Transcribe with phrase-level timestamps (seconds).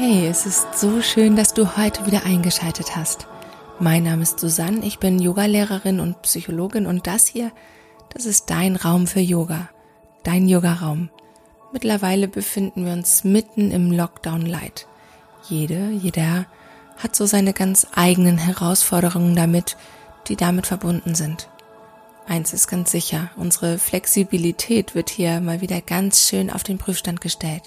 [0.00, 3.26] Hey, es ist so schön, dass du heute wieder eingeschaltet hast.
[3.80, 7.52] Mein Name ist Susanne, ich bin Yogalehrerin und Psychologin und das hier,
[8.10, 9.68] das ist dein Raum für Yoga,
[10.22, 11.10] dein Yogaraum.
[11.72, 14.86] Mittlerweile befinden wir uns mitten im Lockdown Light.
[15.48, 16.46] Jede, jeder
[16.96, 19.76] hat so seine ganz eigenen Herausforderungen damit,
[20.28, 21.48] die damit verbunden sind.
[22.26, 27.20] Eins ist ganz sicher, unsere Flexibilität wird hier mal wieder ganz schön auf den Prüfstand
[27.20, 27.62] gestellt.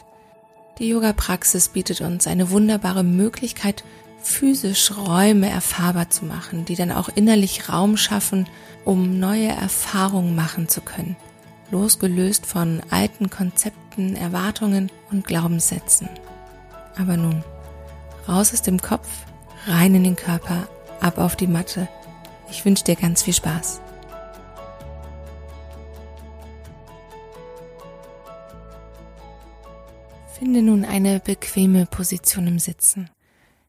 [0.78, 3.84] Die Yoga-Praxis bietet uns eine wunderbare Möglichkeit,
[4.22, 8.48] physisch Räume erfahrbar zu machen, die dann auch innerlich Raum schaffen,
[8.86, 11.16] um neue Erfahrungen machen zu können,
[11.72, 16.10] losgelöst von alten Konzepten, Erwartungen und Glaubenssätzen.
[16.98, 17.44] Aber nun,
[18.28, 19.08] raus aus dem Kopf,
[19.66, 20.68] rein in den Körper,
[21.00, 21.88] ab auf die Matte.
[22.52, 23.82] Ich wünsche dir ganz viel Spaß.
[30.38, 33.10] Finde nun eine bequeme Position im Sitzen.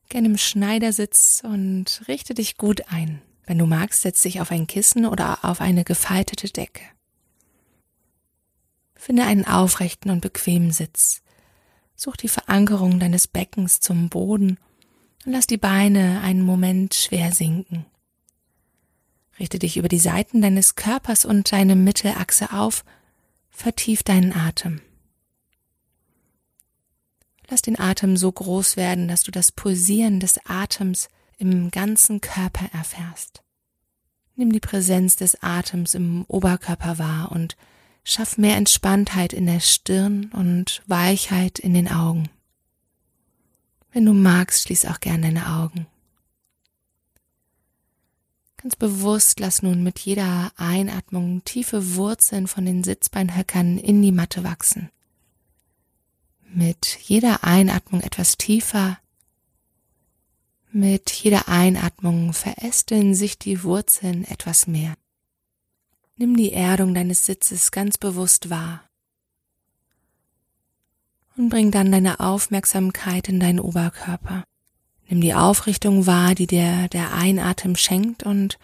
[0.08, 3.22] Gerne im Schneidersitz und richte dich gut ein.
[3.46, 6.82] Wenn du magst, setz dich auf ein Kissen oder auf eine gefaltete Decke.
[8.96, 11.22] Finde einen aufrechten und bequemen Sitz.
[11.94, 14.58] Such die Verankerung deines Beckens zum Boden
[15.24, 17.86] und lass die Beine einen Moment schwer sinken.
[19.42, 22.84] Richte dich über die Seiten deines Körpers und deine Mittelachse auf,
[23.50, 24.80] vertief deinen Atem.
[27.48, 32.66] Lass den Atem so groß werden, dass du das Pulsieren des Atems im ganzen Körper
[32.72, 33.42] erfährst.
[34.36, 37.56] Nimm die Präsenz des Atems im Oberkörper wahr und
[38.04, 42.30] schaff mehr Entspanntheit in der Stirn und Weichheit in den Augen.
[43.90, 45.88] Wenn du magst, schließ auch gern deine Augen.
[48.62, 54.44] Ganz bewusst lass nun mit jeder Einatmung tiefe Wurzeln von den Sitzbeinhöckern in die Matte
[54.44, 54.90] wachsen
[56.54, 58.98] mit jeder Einatmung etwas tiefer.
[60.70, 64.94] Mit jeder Einatmung verästeln sich die Wurzeln etwas mehr.
[66.16, 68.84] Nimm die Erdung deines Sitzes ganz bewusst wahr
[71.36, 74.44] und bring dann deine Aufmerksamkeit in deinen Oberkörper.
[75.12, 78.58] Nimm die Aufrichtung wahr, die dir der Einatem schenkt und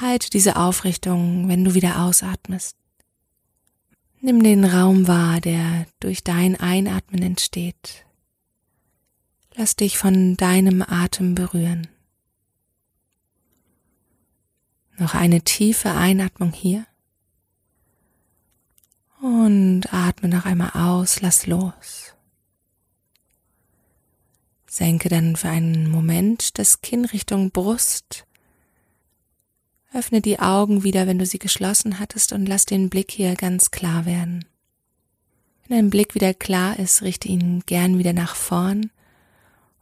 [0.00, 2.78] halte diese Aufrichtung, wenn du wieder ausatmest.
[4.22, 8.06] Nimm den Raum wahr, der durch dein Einatmen entsteht.
[9.54, 11.86] Lass dich von deinem Atem berühren.
[14.96, 16.86] Noch eine tiefe Einatmung hier.
[19.20, 22.14] Und atme noch einmal aus, lass los.
[24.72, 28.24] Senke dann für einen Moment das Kinn Richtung Brust
[29.92, 33.70] Öffne die Augen wieder, wenn du sie geschlossen hattest, und lass den Blick hier ganz
[33.70, 34.46] klar werden.
[35.68, 38.90] Wenn dein Blick wieder klar ist, richte ihn gern wieder nach vorn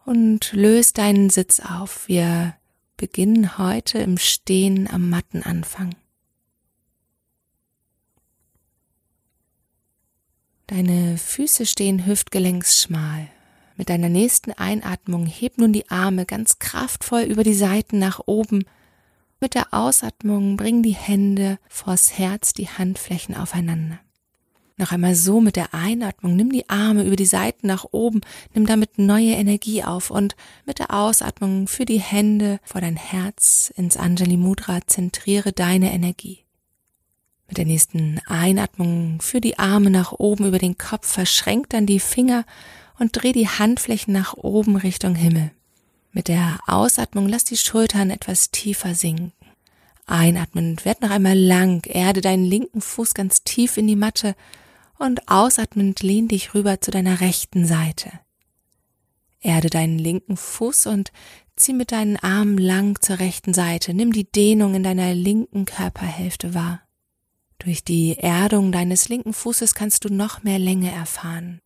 [0.05, 2.09] und löse deinen Sitz auf.
[2.09, 2.57] Wir
[2.97, 5.95] beginnen heute im Stehen am Mattenanfang.
[10.67, 13.29] Deine Füße stehen hüftgelenksschmal.
[13.81, 18.67] Mit deiner nächsten Einatmung heb nun die Arme ganz kraftvoll über die Seiten nach oben.
[19.41, 23.99] Mit der Ausatmung bring die Hände vors Herz, die Handflächen aufeinander.
[24.77, 28.21] Noch einmal so mit der Einatmung, nimm die Arme über die Seiten nach oben,
[28.53, 30.11] nimm damit neue Energie auf.
[30.11, 30.37] Und
[30.67, 34.81] mit der Ausatmung für die Hände vor dein Herz ins Anjali Mudra.
[34.87, 36.41] Zentriere deine Energie.
[37.49, 41.99] Mit der nächsten Einatmung für die Arme nach oben über den Kopf, verschränk dann die
[41.99, 42.45] Finger
[43.01, 45.51] und dreh die Handflächen nach oben Richtung Himmel.
[46.13, 49.33] Mit der Ausatmung lass die Schultern etwas tiefer sinken.
[50.07, 54.35] Einatmend werd noch einmal lang, erde deinen linken Fuß ganz tief in die Matte
[54.99, 58.11] und ausatmend lehn dich rüber zu deiner rechten Seite.
[59.41, 61.11] Erde deinen linken Fuß und
[61.57, 63.95] zieh mit deinen Armen lang zur rechten Seite.
[63.95, 66.83] Nimm die Dehnung in deiner linken Körperhälfte wahr.
[67.59, 71.61] Durch die Erdung deines linken Fußes kannst du noch mehr Länge erfahren.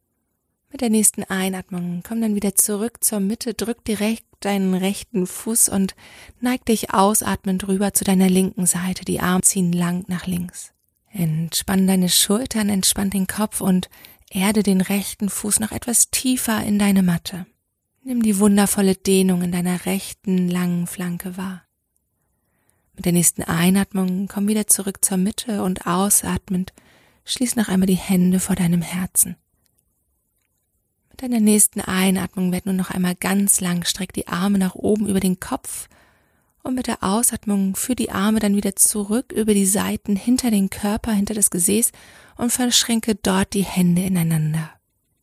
[0.74, 5.68] Mit der nächsten Einatmung komm dann wieder zurück zur Mitte, drück direkt deinen rechten Fuß
[5.68, 5.94] und
[6.40, 9.04] neig dich ausatmend rüber zu deiner linken Seite.
[9.04, 10.72] Die Arme ziehen lang nach links.
[11.12, 13.88] Entspann deine Schultern, entspann den Kopf und
[14.30, 17.46] erde den rechten Fuß noch etwas tiefer in deine Matte.
[18.02, 21.62] Nimm die wundervolle Dehnung in deiner rechten langen Flanke wahr.
[22.96, 26.72] Mit der nächsten Einatmung komm wieder zurück zur Mitte und ausatmend
[27.24, 29.36] schließ noch einmal die Hände vor deinem Herzen.
[31.24, 35.08] Mit deiner nächsten Einatmung werd nun noch einmal ganz lang, streck die Arme nach oben
[35.08, 35.88] über den Kopf
[36.62, 40.68] Und mit der Ausatmung führ die Arme dann wieder zurück über die Seiten hinter den
[40.68, 41.92] Körper, hinter das Gesäß
[42.36, 44.70] und verschränke dort die Hände ineinander.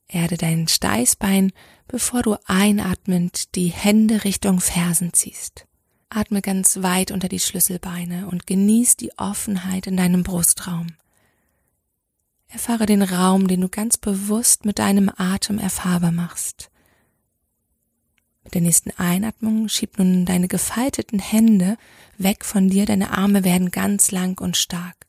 [0.08, 1.52] Erde dein Steißbein,
[1.86, 5.68] bevor du einatmend die Hände Richtung Fersen ziehst.
[6.08, 10.88] Atme ganz weit unter die Schlüsselbeine und genieß die Offenheit in deinem Brustraum.
[12.52, 16.70] Erfahre den Raum, den du ganz bewusst mit deinem Atem erfahrbar machst.
[18.44, 21.78] Mit der nächsten Einatmung schieb nun deine gefalteten Hände
[22.18, 25.06] weg von dir, deine Arme werden ganz lang und stark.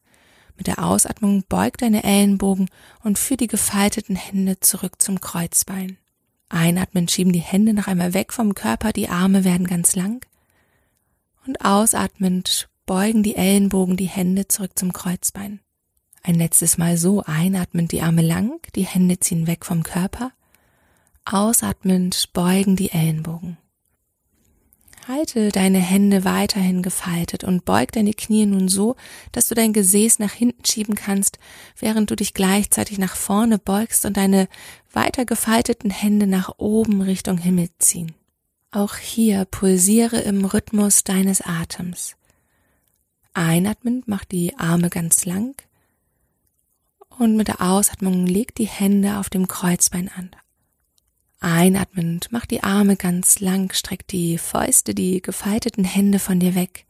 [0.56, 2.70] Mit der Ausatmung beug deine Ellenbogen
[3.04, 5.98] und führ die gefalteten Hände zurück zum Kreuzbein.
[6.48, 10.26] Einatmen schieben die Hände noch einmal weg vom Körper, die Arme werden ganz lang.
[11.46, 15.60] Und ausatmend beugen die Ellenbogen die Hände zurück zum Kreuzbein.
[16.26, 20.32] Ein letztes Mal so einatmend die Arme lang, die Hände ziehen weg vom Körper.
[21.26, 23.58] Ausatmend beugen die Ellenbogen.
[25.06, 28.96] Halte deine Hände weiterhin gefaltet und beug deine Knie nun so,
[29.34, 31.40] dass du dein Gesäß nach hinten schieben kannst,
[31.78, 34.48] während du dich gleichzeitig nach vorne beugst und deine
[34.94, 38.14] weiter gefalteten Hände nach oben Richtung Himmel ziehen.
[38.72, 42.16] Auch hier pulsiere im Rhythmus deines Atems.
[43.34, 45.54] Einatmend mach die Arme ganz lang
[47.18, 50.32] und mit der Ausatmung leg die Hände auf dem Kreuzbein an.
[51.40, 56.86] Einatmend, mach die Arme ganz lang, streck die Fäuste, die gefalteten Hände von dir weg.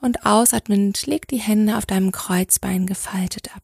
[0.00, 3.62] Und ausatmend, leg die Hände auf deinem Kreuzbein gefaltet ab.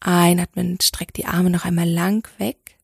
[0.00, 2.76] Einatmend, streck die Arme noch einmal lang weg.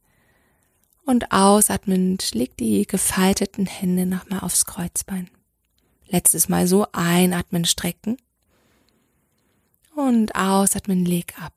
[1.04, 5.28] Und ausatmend, leg die gefalteten Hände nochmal aufs Kreuzbein.
[6.08, 8.16] Letztes Mal so einatmen, strecken.
[9.94, 11.52] Und ausatmen, leg ab.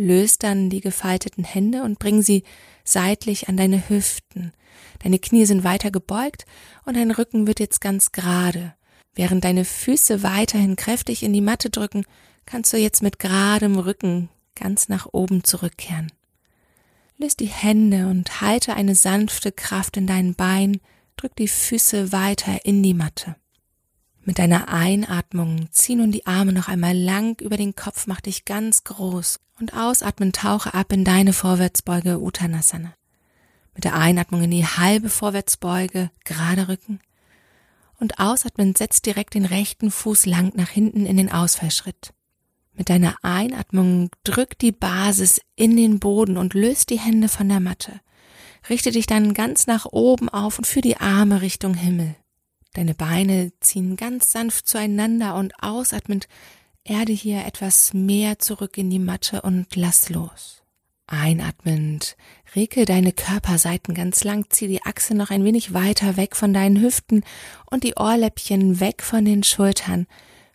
[0.00, 2.42] Löst dann die gefalteten Hände und bring sie
[2.84, 4.54] seitlich an deine Hüften.
[5.00, 6.46] Deine Knie sind weiter gebeugt
[6.86, 8.74] und dein Rücken wird jetzt ganz gerade.
[9.14, 12.06] Während deine Füße weiterhin kräftig in die Matte drücken,
[12.46, 16.10] kannst du jetzt mit geradem Rücken ganz nach oben zurückkehren.
[17.18, 20.80] Löst die Hände und halte eine sanfte Kraft in deinen Beinen,
[21.16, 23.36] drück die Füße weiter in die Matte.
[24.30, 28.44] Mit deiner Einatmung zieh nun die Arme noch einmal lang über den Kopf, mach dich
[28.44, 32.94] ganz groß und ausatmen tauche ab in deine Vorwärtsbeuge Uttanasana.
[33.74, 37.00] Mit der Einatmung in die halbe Vorwärtsbeuge, gerade Rücken.
[37.98, 42.14] Und ausatmen setz direkt den rechten Fuß lang nach hinten in den Ausfallschritt.
[42.74, 47.58] Mit deiner Einatmung drück die Basis in den Boden und löst die Hände von der
[47.58, 48.00] Matte.
[48.68, 52.14] Richte dich dann ganz nach oben auf und führ die Arme Richtung Himmel.
[52.72, 56.28] Deine Beine ziehen ganz sanft zueinander und ausatmend
[56.84, 60.62] erde hier etwas mehr zurück in die Matte und lass los.
[61.08, 62.16] Einatmend,
[62.54, 66.80] regel deine Körperseiten ganz lang, zieh die Achse noch ein wenig weiter weg von deinen
[66.80, 67.24] Hüften
[67.68, 70.06] und die Ohrläppchen weg von den Schultern.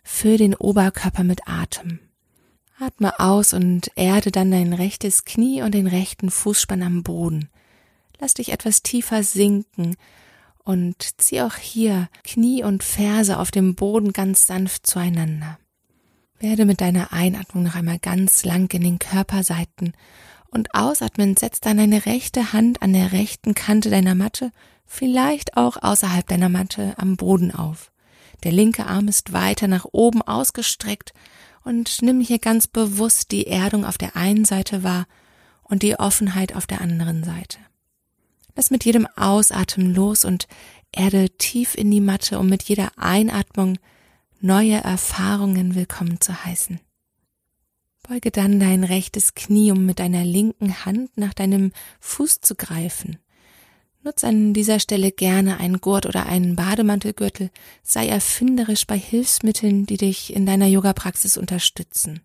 [0.02, 1.98] Füll den Oberkörper mit Atem.
[2.78, 7.50] Atme aus und erde dann dein rechtes Knie und den rechten Fußspann am Boden.
[8.18, 9.96] Lass dich etwas tiefer sinken
[10.66, 15.58] und zieh auch hier Knie und Ferse auf dem Boden ganz sanft zueinander.
[16.40, 19.92] Werde mit deiner Einatmung noch einmal ganz lang in den Körperseiten
[20.50, 24.50] und ausatmen setz dann deine rechte Hand an der rechten Kante deiner Matte,
[24.84, 27.92] vielleicht auch außerhalb deiner Matte am Boden auf.
[28.42, 31.14] Der linke Arm ist weiter nach oben ausgestreckt
[31.62, 35.06] und nimm hier ganz bewusst die Erdung auf der einen Seite wahr
[35.62, 37.58] und die Offenheit auf der anderen Seite.
[38.56, 40.48] Lass mit jedem Ausatmen los und
[40.90, 43.78] erde tief in die Matte, um mit jeder Einatmung
[44.40, 46.80] neue Erfahrungen willkommen zu heißen.
[48.08, 53.18] Beuge dann dein rechtes Knie, um mit deiner linken Hand nach deinem Fuß zu greifen.
[54.02, 57.50] Nutz an dieser Stelle gerne einen Gurt oder einen Bademantelgürtel,
[57.82, 62.20] sei erfinderisch bei Hilfsmitteln, die dich in deiner Yoga-Praxis unterstützen.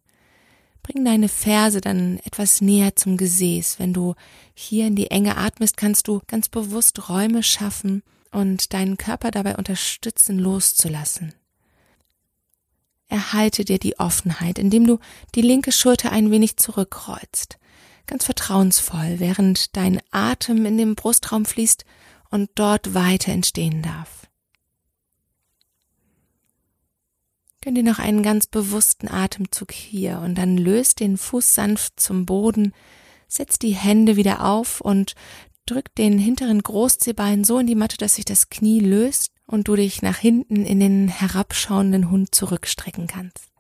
[0.84, 3.80] Bring deine Ferse dann etwas näher zum Gesäß.
[3.80, 4.16] Wenn du
[4.54, 9.56] hier in die Enge atmest, kannst du ganz bewusst Räume schaffen und deinen Körper dabei
[9.58, 11.34] unterstützen, loszulassen.
[13.08, 15.00] Erhalte dir die Offenheit, indem du
[15.36, 17.60] die linke Schulter ein wenig zurückkreuzt.
[18.08, 21.86] Ganz vertrauensvoll, während dein Atem in den Brustraum fließt
[22.30, 24.31] und dort weiter entstehen darf.
[27.64, 32.26] Gönn dir noch einen ganz bewussten Atemzug hier und dann löst den Fuß sanft zum
[32.26, 32.74] Boden,
[33.28, 35.14] setz die Hände wieder auf und
[35.68, 39.76] drück den hinteren Großzehbein so in die Matte, dass sich das Knie löst und du
[39.76, 43.52] dich nach hinten in den herabschauenden Hund zurückstrecken kannst.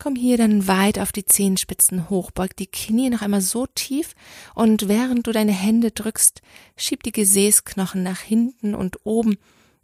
[0.00, 4.14] Komm hier dann weit auf die Zehenspitzen hoch, beug die Knie noch einmal so tief
[4.56, 6.40] und während du deine Hände drückst,
[6.76, 9.36] schieb die Gesäßknochen nach hinten und oben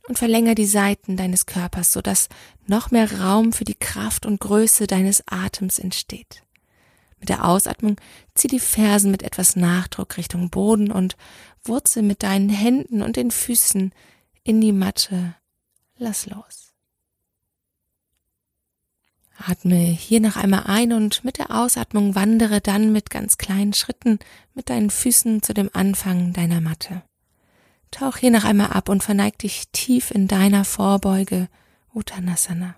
[0.09, 2.29] und verlänger die Seiten deines Körpers, sodass
[2.67, 6.43] noch mehr Raum für die Kraft und Größe deines Atems entsteht.
[7.19, 7.97] Mit der Ausatmung
[8.35, 11.17] zieh die Fersen mit etwas Nachdruck Richtung Boden und
[11.65, 13.93] wurzel mit deinen Händen und den Füßen
[14.45, 15.35] in die Matte.
[15.99, 16.73] Lass los.
[19.39, 24.19] Atme hier noch einmal ein und mit der Ausatmung wandere dann mit ganz kleinen Schritten
[24.55, 27.03] mit deinen Füßen zu dem Anfang deiner Matte.
[27.91, 31.49] Tauch hier noch einmal ab und verneig dich tief in deiner Vorbeuge
[31.95, 32.77] Uttanasana.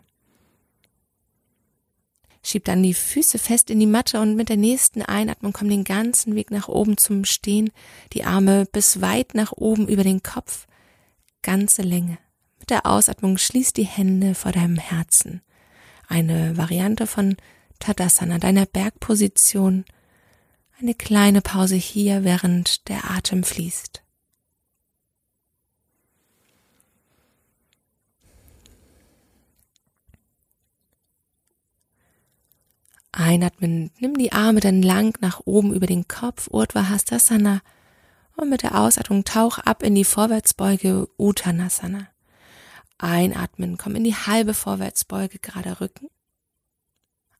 [2.42, 5.84] Schieb dann die Füße fest in die Matte und mit der nächsten Einatmung komm den
[5.84, 7.70] ganzen Weg nach oben zum Stehen,
[8.12, 10.66] die Arme bis weit nach oben über den Kopf,
[11.42, 12.18] ganze Länge.
[12.58, 15.42] Mit der Ausatmung schließ die Hände vor deinem Herzen.
[16.06, 17.36] Eine Variante von
[17.80, 19.84] Tadasana, deiner Bergposition.
[20.80, 24.02] Eine kleine Pause hier, während der Atem fließt.
[33.18, 37.60] Einatmen, nimm die Arme dann lang nach oben über den Kopf, Urdhva Hastasana,
[38.36, 42.06] und mit der Ausatmung tauch ab in die Vorwärtsbeuge Uttanasana.
[42.98, 46.08] Einatmen, komm in die halbe Vorwärtsbeuge, gerade Rücken.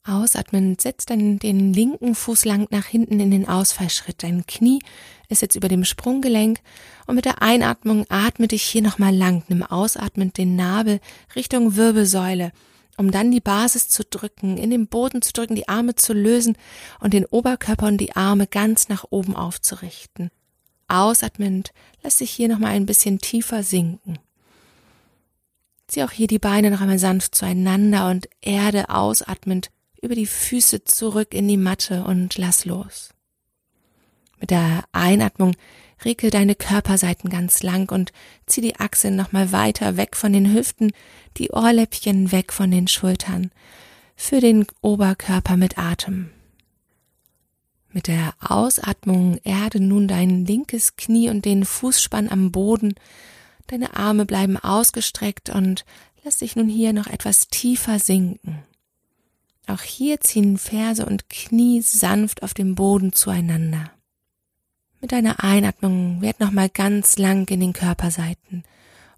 [0.03, 4.23] Ausatmen, setz dann den linken Fuß lang nach hinten in den Ausfallschritt.
[4.23, 4.81] Dein Knie
[5.29, 6.61] ist jetzt über dem Sprunggelenk
[7.07, 9.45] und mit der Einatmung atme dich hier nochmal lang.
[9.49, 11.01] Nimm ausatmend den Nabel
[11.37, 12.53] Richtung Wirbelsäule
[12.99, 16.59] um dann die Basis zu drücken, in den Boden zu drücken, die Arme zu lösen
[17.01, 20.31] und den Oberkörper und die Arme ganz nach oben aufzurichten.
[20.89, 24.19] Ausatmend, lass dich hier nochmal ein bisschen tiefer sinken.
[25.87, 29.71] Zieh auch hier die Beine noch einmal sanft zueinander und Erde ausatmend
[30.03, 33.11] über die Füße zurück in die Matte und lass los.
[34.41, 35.55] Mit der Einatmung
[36.05, 38.13] Regel deine Körperseiten ganz lang und
[38.47, 40.93] zieh die Achseln nochmal weiter weg von den Hüften,
[41.37, 43.51] die Ohrläppchen weg von den Schultern,
[44.17, 46.31] für den Oberkörper mit Atem.
[47.91, 52.95] Mit der Ausatmung erde nun dein linkes Knie und den Fußspann am Boden.
[53.67, 55.85] Deine Arme bleiben ausgestreckt und
[56.23, 58.63] lass dich nun hier noch etwas tiefer sinken.
[59.67, 63.91] Auch hier ziehen Ferse und Knie sanft auf dem Boden zueinander.
[65.01, 68.65] Mit deiner Einatmung werd nochmal ganz lang in den Körperseiten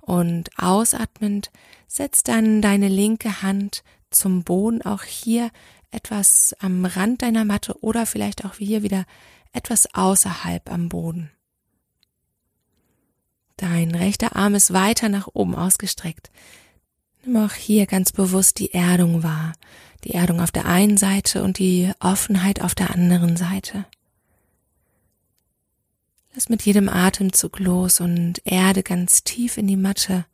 [0.00, 1.50] und ausatmend
[1.87, 5.50] setz dann deine linke Hand zum Boden, auch hier
[5.90, 9.06] etwas am Rand deiner Matte oder vielleicht auch hier wieder
[9.52, 11.30] etwas außerhalb am Boden.
[13.56, 16.30] Dein rechter Arm ist weiter nach oben ausgestreckt.
[17.25, 19.52] Nimm auch hier ganz bewusst die Erdung wahr.
[20.04, 23.84] Die Erdung auf der einen Seite und die Offenheit auf der anderen Seite.
[26.32, 30.26] Lass mit jedem Atemzug los und erde ganz tief in die Matte.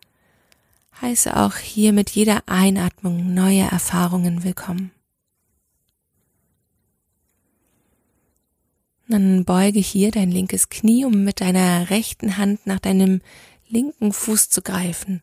[1.01, 4.91] Heiße auch hier mit jeder Einatmung neue Erfahrungen willkommen.
[9.09, 13.23] Dann beuge hier dein linkes Knie, um mit deiner rechten Hand nach deinem
[13.69, 15.23] linken Fuß zu greifen.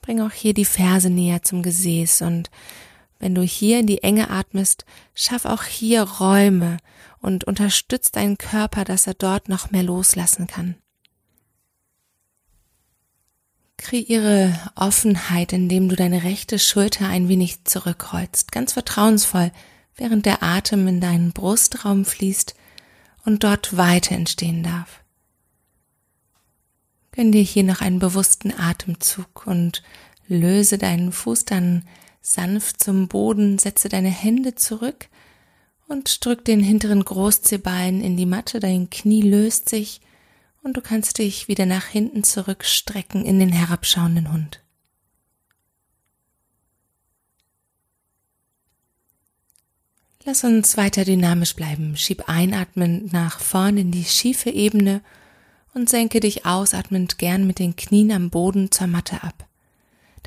[0.00, 2.50] Bring auch hier die Ferse näher zum Gesäß und
[3.18, 6.78] wenn du hier in die Enge atmest, schaff auch hier Räume
[7.20, 10.76] und unterstützt deinen Körper, dass er dort noch mehr loslassen kann.
[13.76, 19.52] Kreiere Offenheit, indem du deine rechte Schulter ein wenig zurückkreuzt, ganz vertrauensvoll,
[19.94, 22.54] während der Atem in deinen Brustraum fließt
[23.24, 25.02] und dort Weite entstehen darf.
[27.12, 29.82] Gönn dir hier noch einen bewussten Atemzug und
[30.28, 31.84] löse deinen Fuß dann
[32.20, 35.08] sanft zum Boden, setze deine Hände zurück
[35.88, 40.00] und drück den hinteren Großzehbein in die Matte, dein Knie löst sich
[40.62, 44.60] und du kannst dich wieder nach hinten zurückstrecken in den herabschauenden Hund.
[50.24, 51.96] Lass uns weiter dynamisch bleiben.
[51.96, 55.00] Schieb einatmend nach vorn in die schiefe Ebene
[55.72, 59.47] und senke dich ausatmend gern mit den Knien am Boden zur Matte ab.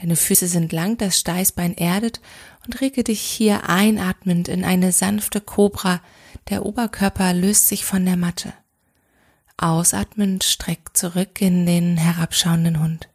[0.02, 2.22] Deine Füße sind lang, das Steißbein erdet
[2.66, 6.02] und rege dich hier einatmend in eine sanfte Kobra.
[6.50, 8.52] Der Oberkörper löst sich von der Matte.
[9.58, 13.10] Ausatmend streck zurück in den herabschauenden Hund.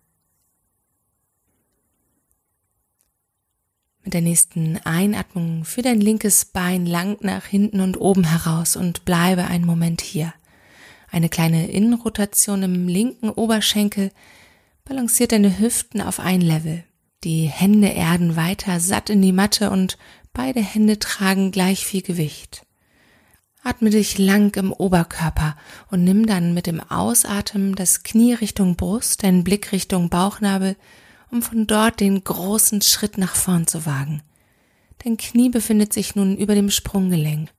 [4.04, 9.04] Mit der nächsten Einatmung führ dein linkes Bein lang nach hinten und oben heraus und
[9.04, 10.32] bleibe einen Moment hier.
[11.10, 14.12] Eine kleine Innenrotation im linken Oberschenkel,
[14.86, 16.84] Balanciert deine Hüften auf ein Level.
[17.24, 19.98] Die Hände erden weiter satt in die Matte und
[20.32, 22.64] beide Hände tragen gleich viel Gewicht.
[23.64, 25.56] Atme dich lang im Oberkörper
[25.90, 30.76] und nimm dann mit dem Ausatmen das Knie Richtung Brust, deinen Blick Richtung Bauchnabel,
[31.32, 34.22] um von dort den großen Schritt nach vorn zu wagen.
[35.02, 37.50] Dein Knie befindet sich nun über dem Sprunggelenk.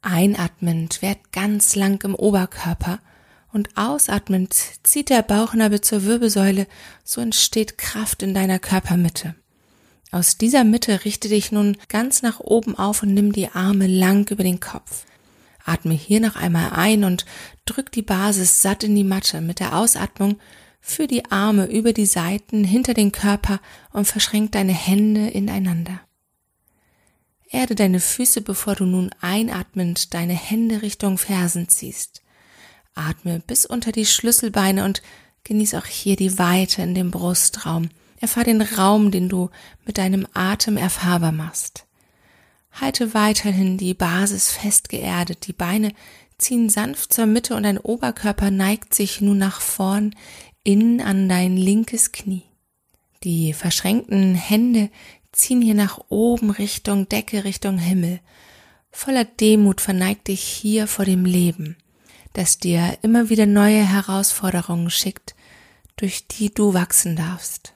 [0.00, 3.00] Einatmend werd ganz lang im Oberkörper
[3.52, 6.66] und ausatmend zieht der Bauchnabel zur Wirbelsäule,
[7.04, 9.34] so entsteht Kraft in deiner Körpermitte.
[10.10, 14.30] Aus dieser Mitte richte dich nun ganz nach oben auf und nimm die Arme lang
[14.30, 15.04] über den Kopf.
[15.64, 17.26] Atme hier noch einmal ein und
[17.66, 19.42] drück die Basis satt in die Matte.
[19.42, 20.38] Mit der Ausatmung
[20.80, 23.60] führ die Arme über die Seiten hinter den Körper
[23.92, 26.00] und verschränk deine Hände ineinander.
[27.50, 32.22] Erde deine Füße, bevor du nun einatmend deine Hände Richtung Fersen ziehst.
[32.98, 35.02] Atme bis unter die Schlüsselbeine und
[35.44, 37.88] genieß auch hier die Weite in dem Brustraum.
[38.20, 39.50] Erfahr den Raum, den du
[39.86, 41.86] mit deinem Atem erfahrbar machst.
[42.72, 45.92] Halte weiterhin die Basis fest geerdet, die Beine
[46.38, 50.14] ziehen sanft zur Mitte und dein Oberkörper neigt sich nun nach vorn
[50.64, 52.44] in an dein linkes Knie.
[53.24, 54.90] Die verschränkten Hände
[55.32, 58.20] ziehen hier nach oben Richtung Decke, Richtung Himmel.
[58.90, 61.76] Voller Demut verneig dich hier vor dem Leben,
[62.38, 65.34] das dir immer wieder neue Herausforderungen schickt,
[65.96, 67.74] durch die du wachsen darfst.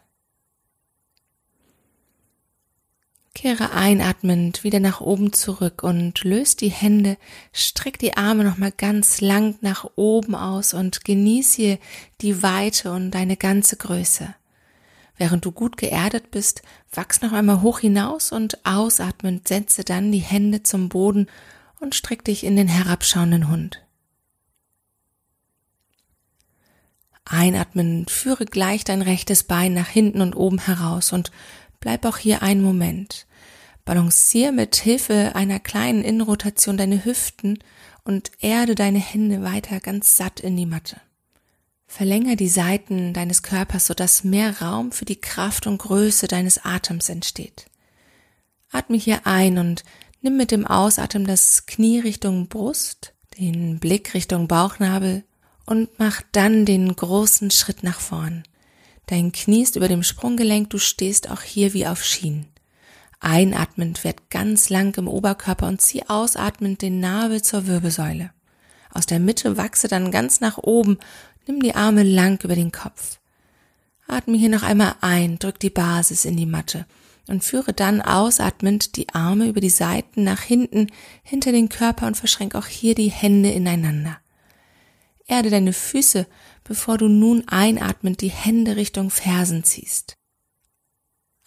[3.34, 7.16] Kehre einatmend wieder nach oben zurück und löst die Hände,
[7.52, 11.80] streck die Arme nochmal ganz lang nach oben aus und genieße
[12.20, 14.32] die Weite und deine ganze Größe.
[15.16, 20.18] Während du gut geerdet bist, wachs noch einmal hoch hinaus und ausatmend setze dann die
[20.18, 21.26] Hände zum Boden
[21.80, 23.82] und streck dich in den herabschauenden Hund.
[27.24, 31.30] Einatmend führe gleich dein rechtes Bein nach hinten und oben heraus und
[31.82, 33.26] Bleib auch hier einen Moment.
[33.84, 37.58] Balancier mit Hilfe einer kleinen Innenrotation deine Hüften
[38.04, 41.00] und erde deine Hände weiter ganz satt in die Matte.
[41.88, 47.08] Verlänger die Seiten deines Körpers, sodass mehr Raum für die Kraft und Größe deines Atems
[47.08, 47.66] entsteht.
[48.70, 49.82] Atme hier ein und
[50.20, 55.24] nimm mit dem Ausatmen das Knie Richtung Brust, den Blick Richtung Bauchnabel
[55.66, 58.42] und mach dann den großen Schritt nach vorn.
[59.06, 62.46] Dein Knie ist über dem Sprunggelenk, du stehst auch hier wie auf Schienen.
[63.20, 68.30] Einatmend werd ganz lang im Oberkörper und zieh ausatmend den Nabel zur Wirbelsäule.
[68.92, 70.98] Aus der Mitte wachse dann ganz nach oben,
[71.46, 73.18] nimm die Arme lang über den Kopf.
[74.08, 76.86] Atme hier noch einmal ein, drück die Basis in die Matte
[77.28, 80.88] und führe dann ausatmend die Arme über die Seiten nach hinten
[81.22, 84.18] hinter den Körper und verschränk auch hier die Hände ineinander.
[85.26, 86.26] Erde deine Füße
[86.64, 90.16] bevor du nun einatmend die Hände Richtung Fersen ziehst.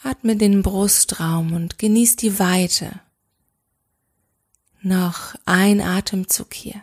[0.03, 2.99] Atme den Brustraum und genieß die Weite.
[4.81, 6.81] Noch ein Atemzug hier.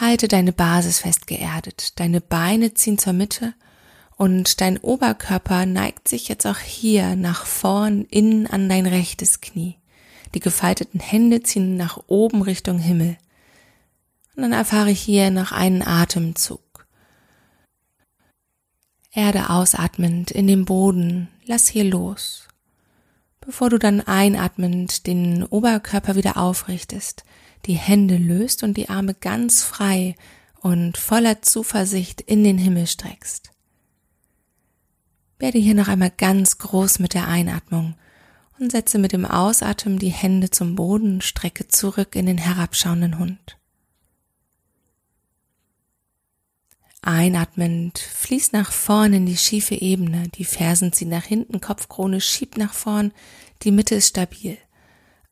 [0.00, 3.52] Halte deine Basis fest geerdet, deine Beine ziehen zur Mitte
[4.16, 9.76] und dein Oberkörper neigt sich jetzt auch hier nach vorn innen an dein rechtes Knie.
[10.32, 13.18] Die gefalteten Hände ziehen nach oben Richtung Himmel.
[14.34, 16.86] Und dann erfahre ich hier noch einen Atemzug.
[19.10, 22.48] Erde ausatmend in den Boden, lass hier los.
[23.40, 27.24] Bevor du dann einatmend den Oberkörper wieder aufrichtest,
[27.66, 30.14] die Hände löst und die Arme ganz frei
[30.60, 33.50] und voller Zuversicht in den Himmel streckst.
[35.38, 37.96] Werde hier noch einmal ganz groß mit der Einatmung
[38.58, 43.58] und setze mit dem Ausatmen die Hände zum Boden, strecke zurück in den herabschauenden Hund.
[47.04, 52.56] Einatmend fließt nach vorn in die schiefe Ebene, die Fersen ziehen nach hinten, Kopfkrone schiebt
[52.56, 53.12] nach vorn,
[53.62, 54.56] die Mitte ist stabil.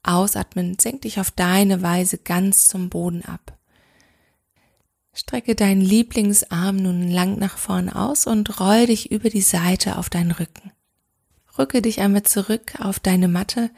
[0.03, 3.57] Ausatmend senk dich auf deine Weise ganz zum Boden ab.
[5.13, 10.11] Strecke deinen Lieblingsarm nun lang nach vorn aus und roll dich über die Seite auf
[10.11, 10.73] deinen Rücken.
[11.57, 13.71] Rücke dich einmal zurück auf deine Matte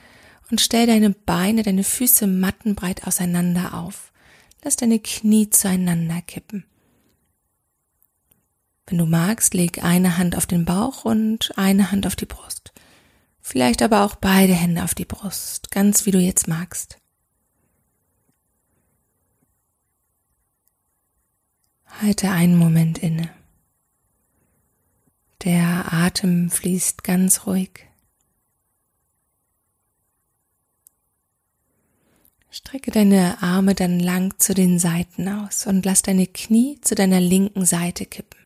[0.50, 4.12] und stell deine Beine, deine Füße mattenbreit auseinander auf.
[4.62, 6.64] Lass deine Knie zueinander kippen.
[8.86, 12.72] Wenn du magst, leg eine Hand auf den Bauch und eine Hand auf die Brust.
[13.40, 16.98] Vielleicht aber auch beide Hände auf die Brust, ganz wie du jetzt magst.
[22.00, 23.30] Halte einen Moment inne.
[25.44, 27.86] Der Atem fließt ganz ruhig.
[32.50, 37.18] Strecke deine Arme dann lang zu den Seiten aus und lass deine Knie zu deiner
[37.18, 38.41] linken Seite kippen.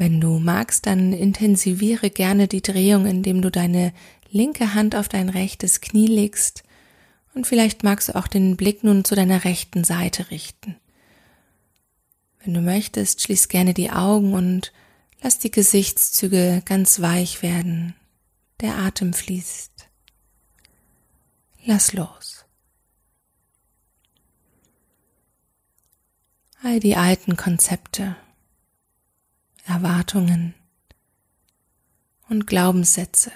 [0.00, 3.92] Wenn du magst, dann intensiviere gerne die Drehung, indem du deine
[4.30, 6.62] linke Hand auf dein rechtes Knie legst
[7.34, 10.76] Und vielleicht magst du auch den Blick nun zu deiner rechten Seite richten.
[12.42, 14.72] Wenn du möchtest, schließ gerne die Augen und
[15.20, 17.94] lass die Gesichtszüge ganz weich werden.
[18.62, 19.86] Der Atem fließt.
[21.66, 22.46] Lass los.
[26.62, 28.16] All die alten Konzepte,
[29.70, 30.54] Erwartungen
[32.28, 33.32] und Glaubenssätze.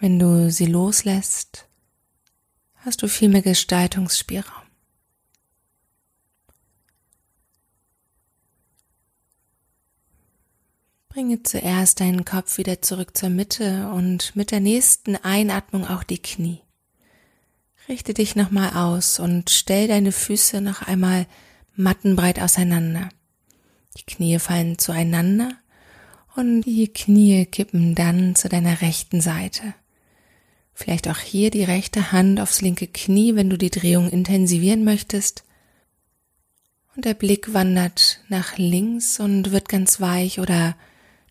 [0.00, 1.68] Wenn du sie loslässt,
[2.76, 4.62] hast du viel mehr Gestaltungsspielraum.
[11.08, 16.20] Bringe zuerst deinen Kopf wieder zurück zur Mitte und mit der nächsten Einatmung auch die
[16.20, 16.60] Knie.
[17.88, 21.26] Richte dich nochmal aus und stell deine Füße noch einmal
[21.76, 23.08] mattenbreit auseinander.
[23.96, 25.52] Die Knie fallen zueinander
[26.34, 29.74] und die Knie kippen dann zu deiner rechten Seite.
[30.74, 35.44] Vielleicht auch hier die rechte Hand aufs linke Knie, wenn du die Drehung intensivieren möchtest.
[36.94, 40.76] Und der Blick wandert nach links und wird ganz weich oder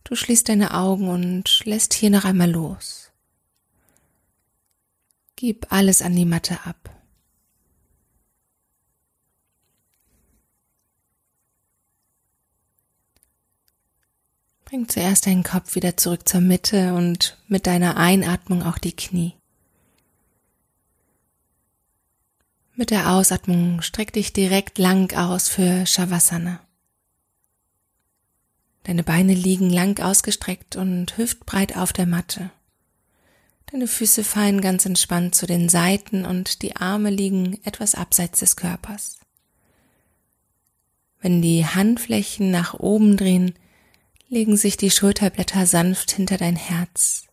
[0.06, 3.12] Du schließt deine Augen und lässt hier noch einmal los.
[5.36, 6.95] Gib alles an die Matte ab.
[14.66, 19.36] Bring zuerst deinen Kopf wieder zurück zur Mitte und mit deiner Einatmung auch die Knie.
[22.74, 26.60] Mit der Ausatmung streck dich direkt lang aus für Shavasana.
[28.84, 32.50] Deine Beine liegen lang ausgestreckt und hüftbreit auf der Matte.
[33.68, 38.56] Deine Füße fallen ganz entspannt zu den Seiten und die Arme liegen etwas abseits des
[38.56, 39.20] Körpers.
[41.20, 43.56] Wenn die Handflächen nach oben drehen,
[44.28, 47.26] legen sich die Schulterblätter sanft hinter dein Herz.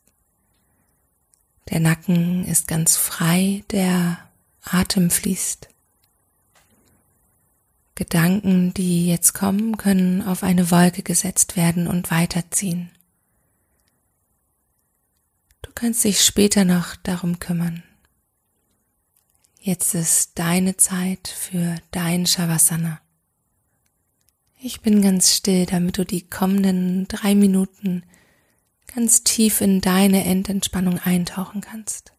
[1.71, 4.19] Der Nacken ist ganz frei, der
[4.63, 5.69] Atem fließt.
[7.95, 12.91] Gedanken, die jetzt kommen, können auf eine Wolke gesetzt werden und weiterziehen.
[15.61, 17.83] Du kannst dich später noch darum kümmern.
[19.59, 23.01] Jetzt ist deine Zeit für dein Shavasana.
[24.65, 28.05] Ich bin ganz still, damit du die kommenden drei Minuten
[28.95, 32.13] ganz tief in deine Endentspannung eintauchen kannst.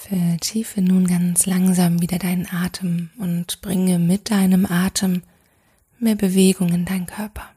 [0.00, 5.22] Vertiefe nun ganz langsam wieder deinen Atem und bringe mit deinem Atem
[5.98, 7.50] mehr Bewegung in deinen Körper.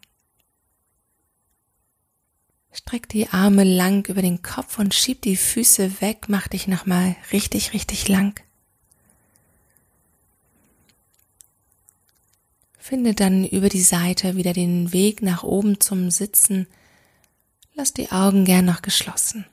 [2.74, 7.16] Streck die Arme lang über den Kopf und schieb die Füße weg, mach dich nochmal
[7.32, 8.38] richtig, richtig lang.
[12.80, 16.66] Finde dann über die Seite wieder den Weg nach oben zum Sitzen.
[17.76, 19.46] Lass die Augen gern noch geschlossen.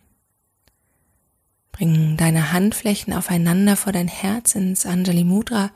[1.72, 5.70] Bring deine Handflächen aufeinander vor dein Herz ins Anjali Mudra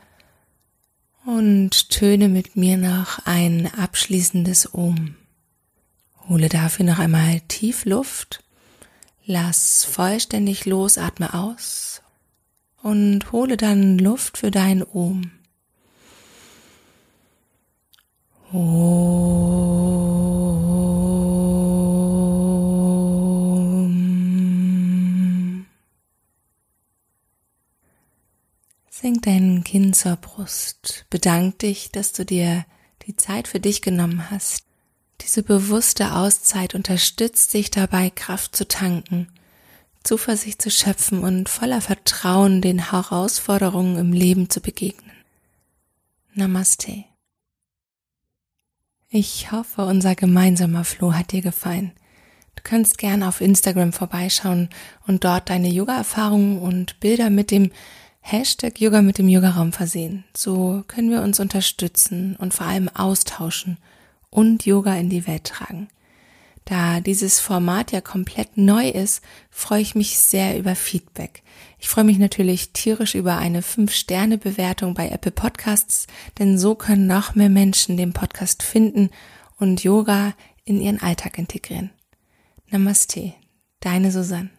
[1.25, 5.15] und töne mit mir noch ein abschließendes Om.
[6.27, 8.43] Hole dafür noch einmal tief Luft,
[9.25, 12.01] lass vollständig los, atme aus
[12.81, 15.31] und hole dann Luft für dein Om.
[18.51, 20.32] Om.
[29.03, 31.05] Senk dein Kinn zur Brust.
[31.09, 32.65] Bedank dich, dass du dir
[33.05, 34.63] die Zeit für dich genommen hast.
[35.19, 39.27] Diese bewusste Auszeit unterstützt dich dabei, Kraft zu tanken,
[40.05, 45.11] Zuversicht zu schöpfen und voller Vertrauen den Herausforderungen im Leben zu begegnen.
[46.33, 47.03] Namaste.
[49.09, 51.91] Ich hoffe, unser gemeinsamer Floh hat dir gefallen.
[52.55, 54.69] Du kannst gerne auf Instagram vorbeischauen
[55.05, 57.69] und dort deine Yoga-Erfahrungen und Bilder mit dem
[58.25, 60.23] Hashtag Yoga mit dem Yogaraum versehen.
[60.35, 63.77] So können wir uns unterstützen und vor allem austauschen
[64.29, 65.89] und Yoga in die Welt tragen.
[66.63, 71.43] Da dieses Format ja komplett neu ist, freue ich mich sehr über Feedback.
[71.79, 76.07] Ich freue mich natürlich tierisch über eine 5-Sterne-Bewertung bei Apple Podcasts,
[76.39, 79.09] denn so können noch mehr Menschen den Podcast finden
[79.59, 80.33] und Yoga
[80.63, 81.91] in ihren Alltag integrieren.
[82.69, 83.33] Namaste,
[83.81, 84.49] deine Susanne.